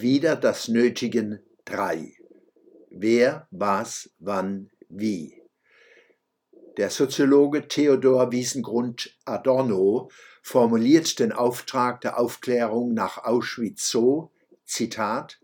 wieder 0.00 0.36
das 0.36 0.68
Nötigen 0.68 1.40
3. 1.64 2.12
Wer, 2.90 3.48
was, 3.50 4.10
wann, 4.18 4.70
wie. 4.88 5.42
Der 6.76 6.90
Soziologe 6.90 7.66
Theodor 7.66 8.30
Wiesengrund 8.30 9.16
Adorno 9.24 10.10
formuliert 10.42 11.18
den 11.18 11.32
Auftrag 11.32 12.02
der 12.02 12.18
Aufklärung 12.18 12.92
nach 12.92 13.24
Auschwitz 13.24 13.88
so, 13.88 14.30
Zitat, 14.66 15.40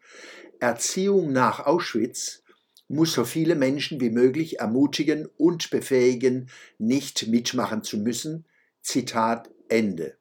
Erziehung 0.60 1.32
nach 1.32 1.60
Auschwitz 1.64 2.42
muss 2.88 3.14
so 3.14 3.24
viele 3.24 3.54
Menschen 3.54 4.00
wie 4.02 4.10
möglich 4.10 4.60
ermutigen 4.60 5.28
und 5.38 5.70
befähigen, 5.70 6.50
nicht 6.76 7.26
mitmachen 7.26 7.82
zu 7.82 7.96
müssen. 7.96 8.44
Zitat 8.82 9.48
Ende. 9.70 10.18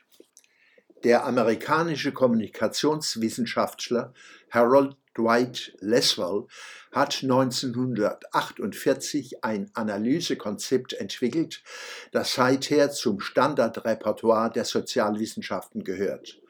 Der 1.04 1.28
amerikanische 1.28 2.12
Kommunikationswissenschaftler 2.12 4.12
Harold 4.50 4.98
Dwight 5.16 5.78
Leswell 5.82 6.48
hat 6.92 7.22
1948 7.22 9.44
ein 9.44 9.70
Analysekonzept 9.76 10.94
entwickelt, 10.94 11.62
das 12.12 12.34
seither 12.34 12.90
zum 12.90 13.20
Standardrepertoire 13.20 14.52
der 14.52 14.66
Sozialwissenschaften 14.66 15.84
gehört. 15.84 16.42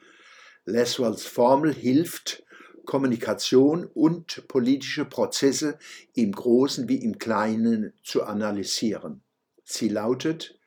Leswells 0.64 1.26
Formel 1.26 1.74
hilft, 1.74 2.42
Kommunikation 2.84 3.86
und 3.86 4.46
politische 4.48 5.04
Prozesse 5.04 5.78
im 6.14 6.32
Großen 6.32 6.88
wie 6.88 7.02
im 7.02 7.18
Kleinen 7.18 7.92
zu 8.02 8.24
analysieren. 8.24 9.22
Sie 9.64 9.88
lautet, 9.88 10.58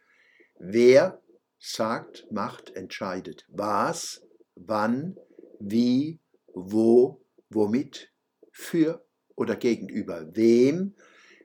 wer 0.59 1.21
sagt, 1.59 2.27
macht, 2.31 2.75
entscheidet. 2.75 3.45
Was, 3.49 4.21
wann, 4.55 5.17
wie, 5.59 6.19
wo, 6.53 7.21
womit, 7.49 8.11
für 8.51 9.05
oder 9.35 9.55
gegenüber 9.55 10.35
wem, 10.35 10.95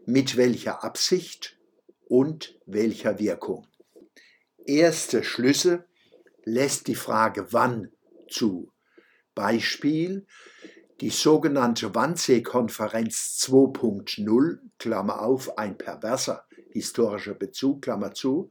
mit 0.07 0.37
welcher 0.37 0.83
Absicht 0.83 1.59
und 2.09 2.59
welcher 2.67 3.19
Wirkung. 3.19 3.67
Erste 4.65 5.23
Schlüsse 5.23 5.85
lässt 6.45 6.87
die 6.87 6.95
Frage 6.95 7.53
wann 7.53 7.93
zu. 8.29 8.72
Beispiel 9.35 10.27
die 11.01 11.11
sogenannte 11.11 11.95
Wannsee-Konferenz 11.95 13.39
2.0, 13.43 14.59
Klammer 14.79 15.23
auf, 15.23 15.59
ein 15.59 15.77
perverser 15.77 16.45
historischer 16.71 17.35
Bezug, 17.35 17.83
Klammer 17.83 18.15
zu, 18.15 18.51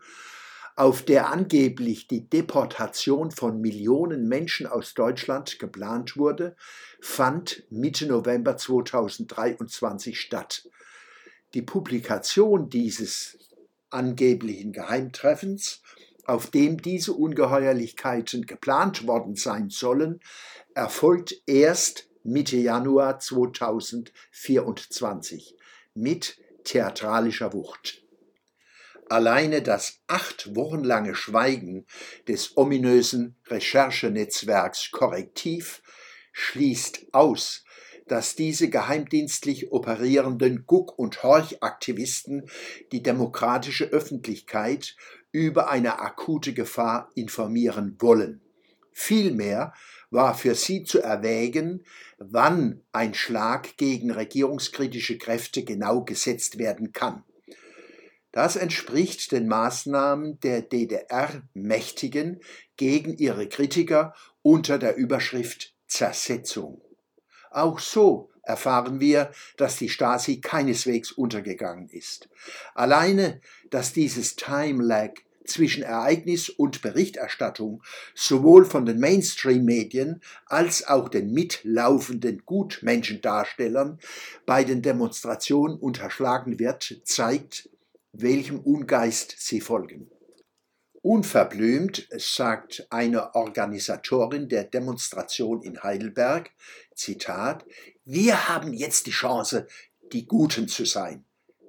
auf 0.75 1.03
der 1.03 1.29
angeblich 1.29 2.07
die 2.07 2.29
Deportation 2.29 3.31
von 3.31 3.61
Millionen 3.61 4.27
Menschen 4.27 4.67
aus 4.67 4.93
Deutschland 4.93 5.59
geplant 5.59 6.17
wurde, 6.17 6.55
fand 6.99 7.63
Mitte 7.69 8.05
November 8.07 8.57
2023 8.57 10.19
statt. 10.19 10.67
Die 11.53 11.61
Publikation 11.61 12.69
dieses 12.69 13.37
angeblichen 13.89 14.71
Geheimtreffens, 14.71 15.81
auf 16.31 16.49
dem 16.49 16.81
diese 16.81 17.11
Ungeheuerlichkeiten 17.11 18.45
geplant 18.45 19.05
worden 19.05 19.35
sein 19.35 19.69
sollen, 19.69 20.21
erfolgt 20.73 21.35
erst 21.45 22.07
Mitte 22.23 22.55
Januar 22.55 23.19
2024 23.19 25.57
mit 25.93 26.37
theatralischer 26.63 27.51
Wucht. 27.51 28.05
Alleine 29.09 29.61
das 29.61 29.99
acht 30.07 30.55
Wochen 30.55 30.85
lange 30.85 31.15
Schweigen 31.15 31.85
des 32.29 32.55
ominösen 32.55 33.35
Recherchenetzwerks 33.47 34.91
Korrektiv 34.91 35.83
schließt 36.31 37.07
aus, 37.11 37.65
dass 38.07 38.35
diese 38.35 38.69
geheimdienstlich 38.69 39.73
operierenden 39.73 40.65
Guck- 40.65 40.97
und 40.97 41.23
Horch-Aktivisten 41.23 42.49
die 42.93 43.03
demokratische 43.03 43.83
Öffentlichkeit 43.85 44.95
über 45.31 45.69
eine 45.69 45.99
akute 45.99 46.53
Gefahr 46.53 47.09
informieren 47.15 47.95
wollen. 47.99 48.41
Vielmehr 48.91 49.73
war 50.09 50.35
für 50.35 50.55
sie 50.55 50.83
zu 50.83 51.01
erwägen, 51.01 51.83
wann 52.17 52.81
ein 52.91 53.13
Schlag 53.13 53.77
gegen 53.77 54.11
regierungskritische 54.11 55.17
Kräfte 55.17 55.63
genau 55.63 56.03
gesetzt 56.03 56.57
werden 56.57 56.91
kann. 56.91 57.23
Das 58.31 58.55
entspricht 58.55 59.31
den 59.31 59.47
Maßnahmen 59.47 60.39
der 60.39 60.61
DDR-Mächtigen 60.61 62.41
gegen 62.77 63.17
ihre 63.17 63.47
Kritiker 63.47 64.13
unter 64.41 64.77
der 64.77 64.95
Überschrift 64.95 65.75
Zersetzung. 65.87 66.81
Auch 67.49 67.79
so 67.79 68.30
erfahren 68.51 68.99
wir, 68.99 69.31
dass 69.55 69.77
die 69.77 69.87
Stasi 69.87 70.41
keineswegs 70.41 71.11
untergegangen 71.11 71.87
ist. 71.87 72.27
Alleine, 72.75 73.39
dass 73.69 73.93
dieses 73.93 74.35
Time 74.35 74.83
Lag 74.83 75.13
zwischen 75.45 75.83
Ereignis 75.83 76.49
und 76.49 76.81
Berichterstattung 76.81 77.81
sowohl 78.13 78.65
von 78.65 78.85
den 78.85 78.99
Mainstream-Medien 78.99 80.21
als 80.45 80.85
auch 80.85 81.07
den 81.07 81.31
mitlaufenden 81.31 82.43
Gutmenschendarstellern 82.45 83.99
bei 84.45 84.65
den 84.65 84.81
Demonstrationen 84.81 85.77
unterschlagen 85.77 86.59
wird, 86.59 87.01
zeigt, 87.05 87.69
welchem 88.11 88.59
Ungeist 88.59 89.35
sie 89.37 89.61
folgen. 89.61 90.11
Unverblümt 91.03 92.07
sagt 92.15 92.85
eine 92.91 93.33
Organisatorin 93.33 94.49
der 94.49 94.65
Demonstration 94.65 95.63
in 95.63 95.81
Heidelberg, 95.81 96.51
Zitat, 96.93 97.65
wir 98.13 98.49
haben 98.49 98.73
jetzt 98.73 99.05
die 99.05 99.11
Chance, 99.11 99.67
die 100.11 100.25
Guten 100.25 100.67
zu 100.67 100.83
sein. 100.83 101.23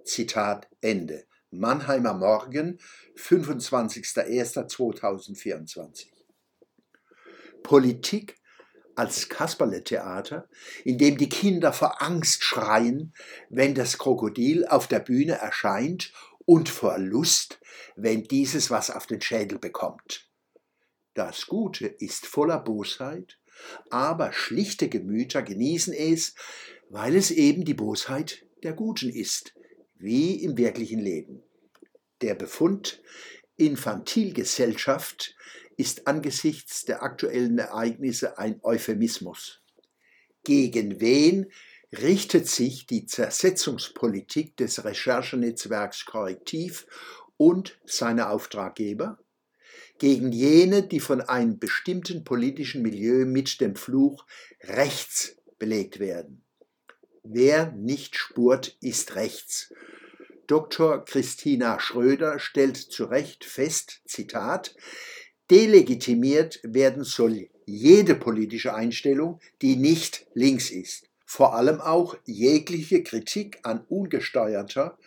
Zitat 0.04 0.69
Ende. 0.80 1.25
Mannheimer 1.53 2.14
Morgen, 2.14 2.80
25.01.2024. 3.16 6.08
Politik 7.62 8.41
als 8.97 9.28
Kasperle-Theater, 9.28 10.48
in 10.84 10.98
dem 10.98 11.16
die 11.16 11.28
Kinder 11.28 11.72
vor 11.72 12.03
Angst 12.03 12.42
schreien, 12.42 13.14
wenn 13.48 13.76
das 13.76 13.98
Krokodil 13.98 14.66
auf 14.66 14.88
der 14.88 14.98
Bühne 14.98 15.34
erscheint 15.34 16.12
und 16.44 16.69
vor 16.69 16.98
Lust, 16.98 17.60
wenn 17.94 18.24
dieses 18.24 18.69
was 18.69 18.91
auf 18.91 19.06
den 19.06 19.20
Schädel 19.20 19.60
bekommt. 19.60 20.28
Das 21.14 21.47
Gute 21.47 21.86
ist 21.86 22.26
voller 22.26 22.59
Bosheit, 22.59 23.38
aber 23.91 24.33
schlichte 24.33 24.89
Gemüter 24.89 25.43
genießen 25.43 25.93
es, 25.93 26.35
weil 26.89 27.17
es 27.17 27.31
eben 27.31 27.65
die 27.65 27.75
Bosheit 27.75 28.47
der 28.63 28.73
Guten 28.73 29.09
ist, 29.09 29.55
wie 29.97 30.43
im 30.43 30.57
wirklichen 30.57 31.01
Leben. 31.01 31.43
Der 32.21 32.35
Befund 32.35 33.03
Infantilgesellschaft 33.57 35.37
ist 35.77 36.07
angesichts 36.07 36.84
der 36.84 37.03
aktuellen 37.03 37.59
Ereignisse 37.59 38.39
ein 38.39 38.60
Euphemismus. 38.63 39.63
Gegen 40.45 41.01
wen 41.01 41.51
richtet 41.93 42.48
sich 42.48 42.87
die 42.87 43.07
Zersetzungspolitik 43.07 44.57
des 44.57 44.84
Recherchenetzwerks 44.84 46.05
Korrektiv 46.05 46.87
und 47.37 47.78
seiner 47.84 48.31
Auftraggeber 48.31 49.19
gegen 49.98 50.33
jene, 50.33 50.83
die 50.83 51.00
von 51.00 51.21
einem 51.21 51.59
bestimmten 51.59 52.24
politischen 52.24 52.83
Milieu 52.83 53.24
mit 53.24 53.60
dem 53.60 53.77
Fluch 53.77 54.27
rechts 54.62 55.36
belegt 55.59 55.98
werden. 55.98 56.44
Wer 57.22 57.72
nicht 57.72 58.16
spurt, 58.16 58.77
ist 58.80 59.15
rechts. 59.15 59.72
Dr. 60.48 61.04
Christina 61.04 61.78
Schröder 61.78 62.39
stellt 62.39 62.77
zu 62.77 63.04
Recht 63.04 63.44
fest, 63.44 64.03
Zitat, 64.06 64.74
delegitimiert 65.50 66.60
werden 66.65 67.04
soll 67.04 67.48
jede 67.65 68.16
politische 68.16 68.74
Einstellung, 68.74 69.41
die 69.60 69.77
nicht 69.77 70.27
links 70.34 70.71
ist 70.71 71.09
vor 71.33 71.54
allem 71.54 71.80
auch 71.80 72.15
jegliche 72.27 73.03
Kritik 73.03 73.60
an 73.62 73.86
ungesteuerter 73.88 74.98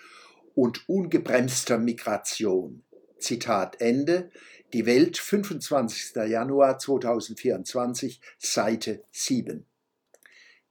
und 0.55 0.89
ungebremster 0.89 1.77
Migration. 1.77 2.81
Zitat 3.19 3.81
Ende. 3.81 4.31
Die 4.73 4.85
Welt, 4.85 5.17
25. 5.17 6.15
Januar 6.27 6.79
2024, 6.79 8.19
Seite 8.37 9.03
7. 9.11 9.65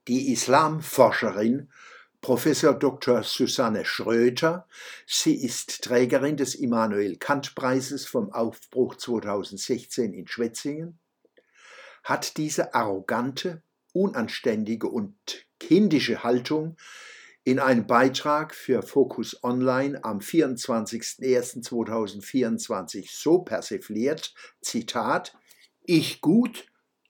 Die 0.08 0.32
Islamforscherin 0.32 1.70
Prof. 2.24 2.44
Dr. 2.78 3.22
Susanne 3.22 3.84
Schröter, 3.84 4.66
sie 5.06 5.34
ist 5.34 5.82
Trägerin 5.84 6.38
des 6.38 6.54
Immanuel 6.54 7.16
Kant 7.16 7.54
Preises 7.54 8.06
vom 8.06 8.32
Aufbruch 8.32 8.94
2016 8.94 10.14
in 10.14 10.26
Schwetzingen, 10.26 10.98
hat 12.02 12.38
diese 12.38 12.74
arrogante, 12.74 13.62
unanständige 13.92 14.88
und 14.88 15.14
kindische 15.60 16.24
Haltung 16.24 16.78
in 17.44 17.58
einem 17.58 17.86
Beitrag 17.86 18.54
für 18.54 18.82
Focus 18.82 19.42
Online 19.42 20.02
am 20.02 20.18
24.01.2024 20.18 23.08
so 23.10 23.40
persifliert, 23.40 24.34
Zitat, 24.62 25.36
ich 25.84 26.22
gut, 26.22 26.64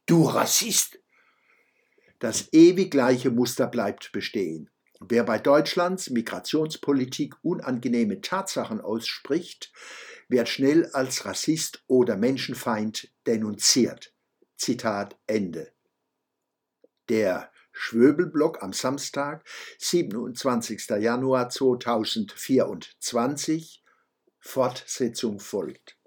du 0.07 0.25
Rassist. 0.25 0.99
Das 2.19 2.53
ewig 2.53 2.91
gleiche 2.91 3.31
Muster 3.31 3.69
bleibt 3.69 4.11
bestehen. 4.11 4.71
Wer 5.01 5.25
bei 5.25 5.39
Deutschlands 5.39 6.11
Migrationspolitik 6.11 7.37
unangenehme 7.43 8.21
Tatsachen 8.21 8.81
ausspricht, 8.81 9.73
wird 10.29 10.49
schnell 10.49 10.89
als 10.93 11.27
Rassist 11.27 11.85
oder 11.87 12.17
Menschenfeind 12.17 13.13
denunziert. 13.27 14.13
Zitat 14.57 15.19
Ende. 15.27 15.73
Der 17.09 17.51
Schwöbelblock 17.75 18.63
am 18.63 18.73
Samstag, 18.73 19.45
27. 19.79 20.89
Januar 21.01 21.51
2024. 21.51 23.83
Fortsetzung 24.39 25.41
folgt. 25.41 25.99